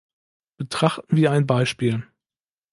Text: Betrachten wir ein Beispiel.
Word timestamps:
Betrachten 0.57 1.15
wir 1.15 1.29
ein 1.29 1.45
Beispiel. 1.45 2.07